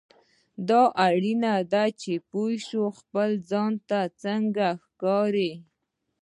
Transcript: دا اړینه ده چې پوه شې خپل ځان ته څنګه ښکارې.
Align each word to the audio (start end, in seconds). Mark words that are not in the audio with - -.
دا 0.69 0.81
اړینه 1.07 1.53
ده 1.71 1.83
چې 2.01 2.11
پوه 2.29 2.51
شې 2.65 2.83
خپل 2.99 3.29
ځان 3.49 3.73
ته 3.89 3.99
څنګه 4.23 4.67
ښکارې. 4.83 5.51